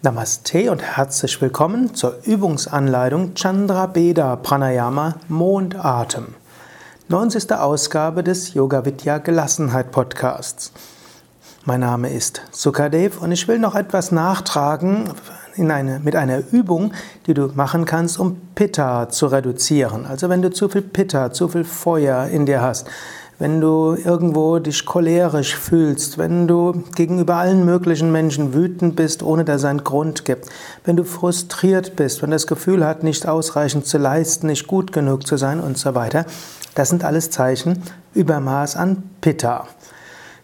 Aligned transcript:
Namaste 0.00 0.70
und 0.70 0.80
herzlich 0.80 1.42
willkommen 1.42 1.92
zur 1.92 2.18
Übungsanleitung 2.22 3.34
Chandra 3.34 3.86
Beda 3.86 4.36
Pranayama 4.36 5.16
Mondatem. 5.26 6.36
90. 7.08 7.50
Ausgabe 7.54 8.22
des 8.22 8.54
Yoga 8.54 8.84
Vidya 8.84 9.18
Gelassenheit 9.18 9.90
Podcasts. 9.90 10.70
Mein 11.64 11.80
Name 11.80 12.10
ist 12.12 12.42
Sukadev 12.52 13.20
und 13.20 13.32
ich 13.32 13.48
will 13.48 13.58
noch 13.58 13.74
etwas 13.74 14.12
nachtragen 14.12 15.10
in 15.56 15.72
eine, 15.72 15.98
mit 15.98 16.14
einer 16.14 16.42
Übung, 16.52 16.92
die 17.26 17.34
du 17.34 17.48
machen 17.56 17.84
kannst, 17.84 18.20
um 18.20 18.40
Pitta 18.54 19.08
zu 19.08 19.26
reduzieren. 19.26 20.06
Also 20.06 20.28
wenn 20.28 20.42
du 20.42 20.50
zu 20.52 20.68
viel 20.68 20.82
Pitta, 20.82 21.32
zu 21.32 21.48
viel 21.48 21.64
Feuer 21.64 22.28
in 22.28 22.46
dir 22.46 22.62
hast, 22.62 22.86
wenn 23.38 23.60
du 23.60 23.94
irgendwo 23.94 24.58
dich 24.58 24.84
cholerisch 24.84 25.54
fühlst, 25.56 26.18
wenn 26.18 26.48
du 26.48 26.82
gegenüber 26.96 27.36
allen 27.36 27.64
möglichen 27.64 28.10
Menschen 28.10 28.52
wütend 28.52 28.96
bist, 28.96 29.22
ohne 29.22 29.44
dass 29.44 29.60
es 29.60 29.64
einen 29.64 29.84
Grund 29.84 30.24
gibt, 30.24 30.48
wenn 30.84 30.96
du 30.96 31.04
frustriert 31.04 31.94
bist, 31.94 32.20
wenn 32.20 32.30
du 32.30 32.34
das 32.34 32.48
Gefühl 32.48 32.84
hast, 32.84 33.04
nicht 33.04 33.28
ausreichend 33.28 33.86
zu 33.86 33.98
leisten, 33.98 34.48
nicht 34.48 34.66
gut 34.66 34.92
genug 34.92 35.26
zu 35.26 35.36
sein 35.36 35.60
und 35.60 35.78
so 35.78 35.94
weiter, 35.94 36.26
das 36.74 36.88
sind 36.88 37.04
alles 37.04 37.30
Zeichen 37.30 37.82
Übermaß 38.14 38.76
an 38.76 39.04
Pitta. 39.20 39.66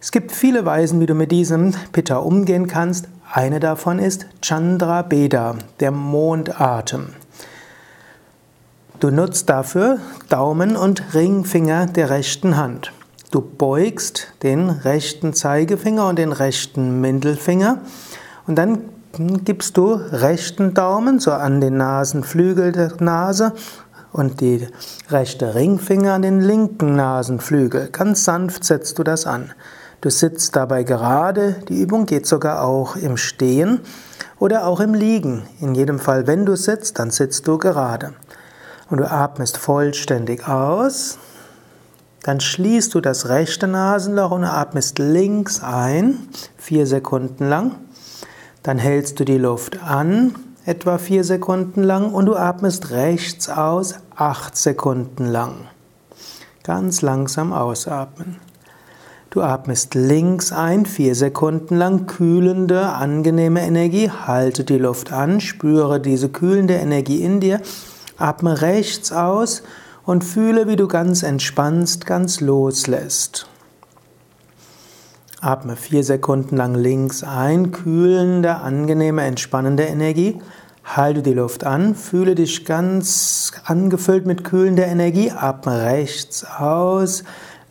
Es 0.00 0.12
gibt 0.12 0.32
viele 0.32 0.64
Weisen, 0.64 1.00
wie 1.00 1.06
du 1.06 1.14
mit 1.14 1.32
diesem 1.32 1.74
Pitta 1.92 2.18
umgehen 2.18 2.66
kannst. 2.66 3.08
Eine 3.32 3.58
davon 3.58 3.98
ist 3.98 4.26
Chandra 4.42 5.02
Beda, 5.02 5.56
der 5.80 5.90
Mondatem. 5.90 7.08
Du 9.00 9.10
nutzt 9.10 9.50
dafür 9.50 9.98
Daumen 10.30 10.76
und 10.76 11.14
Ringfinger 11.14 11.84
der 11.84 12.08
rechten 12.08 12.56
Hand. 12.56 12.90
Du 13.34 13.40
beugst 13.40 14.28
den 14.44 14.70
rechten 14.70 15.34
Zeigefinger 15.34 16.06
und 16.06 16.20
den 16.20 16.30
rechten 16.30 17.00
Mittelfinger 17.00 17.78
und 18.46 18.54
dann 18.54 18.82
gibst 19.44 19.76
du 19.76 19.94
rechten 19.94 20.72
Daumen 20.72 21.18
so 21.18 21.32
an 21.32 21.60
den 21.60 21.76
Nasenflügel 21.76 22.70
der 22.70 22.92
Nase 23.00 23.52
und 24.12 24.40
die 24.40 24.68
rechte 25.10 25.56
Ringfinger 25.56 26.12
an 26.12 26.22
den 26.22 26.42
linken 26.42 26.94
Nasenflügel. 26.94 27.88
Ganz 27.90 28.22
sanft 28.22 28.62
setzt 28.62 29.00
du 29.00 29.02
das 29.02 29.26
an. 29.26 29.52
Du 30.00 30.10
sitzt 30.10 30.54
dabei 30.54 30.84
gerade. 30.84 31.56
Die 31.68 31.82
Übung 31.82 32.06
geht 32.06 32.28
sogar 32.28 32.62
auch 32.62 32.94
im 32.94 33.16
Stehen 33.16 33.80
oder 34.38 34.64
auch 34.64 34.78
im 34.78 34.94
Liegen. 34.94 35.42
In 35.60 35.74
jedem 35.74 35.98
Fall, 35.98 36.28
wenn 36.28 36.46
du 36.46 36.54
sitzt, 36.54 37.00
dann 37.00 37.10
sitzt 37.10 37.48
du 37.48 37.58
gerade 37.58 38.12
und 38.90 38.98
du 38.98 39.10
atmest 39.10 39.56
vollständig 39.56 40.46
aus. 40.46 41.18
Dann 42.24 42.40
schließt 42.40 42.94
du 42.94 43.02
das 43.02 43.28
rechte 43.28 43.66
Nasenloch 43.66 44.30
und 44.30 44.44
atmest 44.44 44.98
links 44.98 45.62
ein, 45.62 46.26
vier 46.56 46.86
Sekunden 46.86 47.46
lang. 47.50 47.72
Dann 48.62 48.78
hältst 48.78 49.20
du 49.20 49.24
die 49.24 49.36
Luft 49.36 49.82
an, 49.82 50.34
etwa 50.64 50.96
vier 50.96 51.22
Sekunden 51.22 51.82
lang, 51.82 52.14
und 52.14 52.24
du 52.24 52.34
atmest 52.34 52.90
rechts 52.92 53.50
aus, 53.50 53.96
acht 54.16 54.56
Sekunden 54.56 55.26
lang. 55.26 55.68
Ganz 56.62 57.02
langsam 57.02 57.52
ausatmen. 57.52 58.36
Du 59.28 59.42
atmest 59.42 59.94
links 59.94 60.50
ein, 60.50 60.86
vier 60.86 61.14
Sekunden 61.14 61.76
lang, 61.76 62.06
kühlende, 62.06 62.88
angenehme 62.88 63.60
Energie. 63.60 64.10
Halte 64.10 64.64
die 64.64 64.78
Luft 64.78 65.12
an, 65.12 65.42
spüre 65.42 66.00
diese 66.00 66.30
kühlende 66.30 66.74
Energie 66.74 67.22
in 67.22 67.40
dir 67.40 67.60
Atme 68.16 68.60
rechts 68.60 69.10
aus 69.10 69.62
und 70.06 70.24
fühle, 70.24 70.68
wie 70.68 70.76
du 70.76 70.88
ganz 70.88 71.22
entspannst, 71.22 72.06
ganz 72.06 72.40
loslässt. 72.40 73.46
Atme 75.40 75.76
vier 75.76 76.04
Sekunden 76.04 76.56
lang 76.56 76.74
links 76.74 77.22
ein, 77.22 77.70
kühlende, 77.70 78.56
angenehme, 78.56 79.24
entspannende 79.24 79.84
Energie. 79.84 80.40
Halte 80.84 81.22
die 81.22 81.34
Luft 81.34 81.64
an, 81.64 81.94
fühle 81.94 82.34
dich 82.34 82.64
ganz 82.64 83.52
angefüllt 83.64 84.26
mit 84.26 84.44
kühlender 84.44 84.86
Energie. 84.86 85.30
Atme 85.30 85.82
rechts 85.82 86.44
aus, 86.44 87.24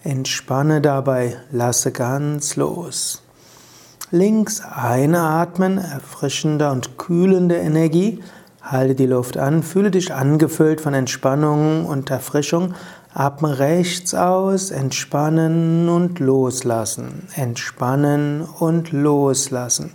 entspanne 0.04 0.82
dabei, 0.82 1.38
lasse 1.52 1.92
ganz 1.92 2.56
los. 2.56 3.24
Links 4.12 4.62
einatmen, 4.62 5.80
erfrischende 5.80 6.70
und 6.70 7.00
kühlende 7.00 7.56
Energie. 7.56 8.22
Halte 8.64 8.96
die 8.96 9.08
Luft 9.08 9.38
an, 9.38 9.62
fühle 9.62 9.92
dich 9.92 10.14
angefüllt 10.14 10.80
von 10.80 10.94
Entspannung 10.94 11.86
und 11.86 12.10
Erfrischung. 12.10 12.76
Atme 13.14 13.60
rechts 13.60 14.16
aus, 14.16 14.72
entspannen 14.72 15.90
und 15.90 16.20
loslassen. 16.20 17.28
Entspannen 17.36 18.42
und 18.42 18.94
loslassen. 18.94 19.92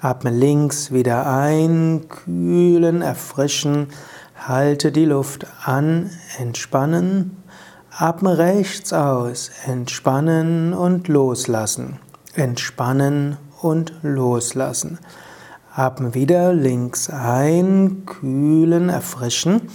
Atme 0.00 0.30
links 0.30 0.92
wieder 0.92 1.26
ein, 1.26 2.04
kühlen, 2.08 3.02
erfrischen. 3.02 3.88
Halte 4.36 4.92
die 4.92 5.06
Luft 5.06 5.48
an, 5.64 6.10
entspannen. 6.38 7.42
Atme 7.90 8.38
rechts 8.38 8.92
aus, 8.92 9.50
entspannen 9.66 10.74
und 10.74 11.08
loslassen. 11.08 11.98
Entspannen 12.34 13.36
und 13.60 13.94
loslassen. 14.02 15.00
Atme 15.78 16.14
wieder 16.14 16.54
links 16.54 17.10
ein, 17.10 18.06
kühlen, 18.06 18.88
erfrischen. 18.88 19.68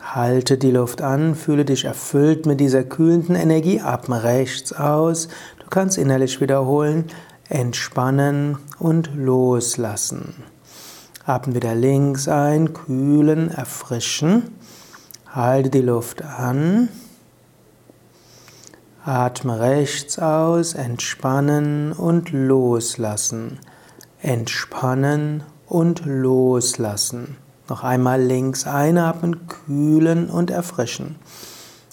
Halte 0.00 0.56
die 0.56 0.70
Luft 0.70 1.02
an, 1.02 1.34
fühle 1.34 1.64
dich 1.64 1.84
erfüllt 1.84 2.46
mit 2.46 2.60
dieser 2.60 2.84
kühlenden 2.84 3.34
Energie. 3.34 3.80
Atme 3.80 4.22
rechts 4.22 4.72
aus. 4.72 5.26
Du 5.58 5.66
kannst 5.68 5.98
innerlich 5.98 6.40
wiederholen, 6.40 7.06
entspannen 7.48 8.56
und 8.78 9.10
loslassen. 9.16 10.44
Atme 11.26 11.56
wieder 11.56 11.74
links 11.74 12.28
ein, 12.28 12.72
kühlen, 12.72 13.50
erfrischen. 13.50 14.52
Halte 15.26 15.70
die 15.70 15.82
Luft 15.82 16.22
an. 16.22 16.88
Atme 19.04 19.58
rechts 19.58 20.20
aus, 20.20 20.74
entspannen 20.74 21.90
und 21.90 22.30
loslassen. 22.30 23.58
Entspannen 24.20 25.44
und 25.68 26.02
loslassen. 26.04 27.36
Noch 27.68 27.84
einmal 27.84 28.20
links 28.20 28.66
einatmen, 28.66 29.46
kühlen 29.46 30.28
und 30.28 30.50
erfrischen. 30.50 31.16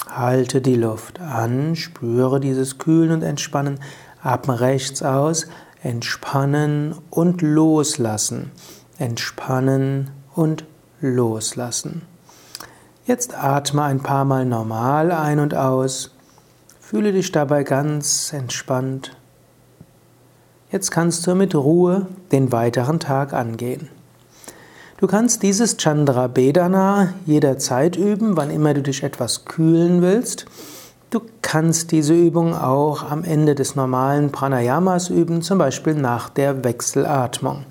Halte 0.10 0.60
die 0.60 0.76
Luft 0.76 1.20
an, 1.20 1.76
spüre 1.76 2.40
dieses 2.40 2.80
Kühlen 2.80 3.12
und 3.12 3.22
Entspannen. 3.22 3.80
Atme 4.24 4.60
rechts 4.60 5.04
aus, 5.04 5.46
entspannen 5.84 6.96
und 7.12 7.44
loslassen. 7.44 8.52
Entspannen 8.98 10.10
und 10.34 10.66
loslassen. 11.02 12.02
Jetzt 13.06 13.38
atme 13.38 13.84
ein 13.84 14.02
paar 14.02 14.26
Mal 14.26 14.46
normal 14.46 15.12
ein 15.12 15.40
und 15.40 15.54
aus. 15.54 16.16
Fühle 16.80 17.12
dich 17.12 17.32
dabei 17.32 17.64
ganz 17.64 18.34
entspannt 18.34 19.16
Jetzt 20.72 20.90
kannst 20.90 21.28
du 21.28 21.36
mit 21.36 21.54
Ruhe 21.54 22.08
den 22.32 22.52
weiteren 22.52 23.00
Tag 23.00 23.34
angehen. 23.34 23.90
Du 24.98 25.08
kannst 25.08 25.44
dieses 25.44 25.78
Chandra 25.78 26.28
Bedana 26.28 27.14
jederzeit 27.26 27.96
üben, 27.96 28.36
wann 28.36 28.50
immer 28.50 28.74
du 28.74 28.82
dich 28.82 29.04
etwas 29.04 29.46
kühlen 29.46 30.02
willst. 30.02 30.46
Du 31.12 31.22
kannst 31.44 31.92
diese 31.92 32.16
Übung 32.16 32.56
auch 32.56 33.10
am 33.10 33.24
Ende 33.24 33.54
des 33.54 33.76
normalen 33.76 34.32
Pranayamas 34.32 35.10
üben, 35.10 35.44
zum 35.44 35.60
Beispiel 35.60 35.94
nach 35.94 36.30
der 36.30 36.64
Wechselatmung. 36.64 37.66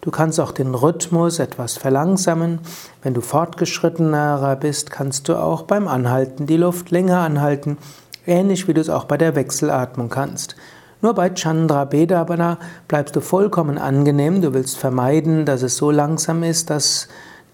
Du 0.00 0.10
kannst 0.10 0.40
auch 0.40 0.50
den 0.50 0.74
Rhythmus 0.74 1.38
etwas 1.38 1.76
verlangsamen. 1.76 2.58
Wenn 3.04 3.14
du 3.14 3.20
fortgeschrittener 3.20 4.56
bist, 4.56 4.90
kannst 4.90 5.28
du 5.28 5.36
auch 5.36 5.62
beim 5.62 5.86
Anhalten 5.86 6.48
die 6.48 6.56
Luft 6.56 6.90
länger 6.90 7.20
anhalten, 7.20 7.78
ähnlich 8.26 8.66
wie 8.66 8.74
du 8.74 8.80
es 8.80 8.90
auch 8.90 9.04
bei 9.04 9.16
der 9.16 9.36
Wechselatmung 9.36 10.08
kannst. 10.08 10.56
Nur 11.02 11.14
bei 11.14 11.30
Chandra 11.34 11.84
Bedabana 11.84 12.58
bleibst 12.86 13.16
du 13.16 13.20
vollkommen 13.20 13.76
angenehm. 13.76 14.40
Du 14.40 14.54
willst 14.54 14.78
vermeiden, 14.78 15.44
dass 15.44 15.62
es 15.62 15.76
so 15.76 15.90
langsam 15.90 16.44
ist, 16.44 16.70
dass 16.70 17.08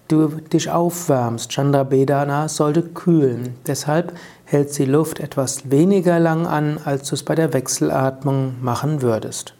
du 0.07 0.27
dich 0.27 0.69
aufwärmst. 0.69 1.51
Chandra 1.51 1.83
Bedana 1.83 2.47
sollte 2.47 2.83
kühlen. 2.83 3.55
Deshalb 3.65 4.13
hält 4.45 4.77
die 4.77 4.85
Luft 4.85 5.19
etwas 5.19 5.71
weniger 5.71 6.19
lang 6.19 6.45
an, 6.45 6.79
als 6.85 7.09
du 7.09 7.15
es 7.15 7.23
bei 7.23 7.33
der 7.33 7.51
Wechselatmung 7.51 8.55
machen 8.61 9.01
würdest. 9.01 9.55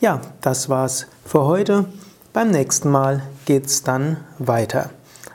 Ja, 0.00 0.20
das 0.40 0.68
war's 0.68 1.08
für 1.24 1.46
heute. 1.46 1.86
Beim 2.32 2.52
nächsten 2.52 2.90
Mal 2.90 3.22
geht's 3.44 3.82
dann 3.82 4.18
weiter. 4.38 4.90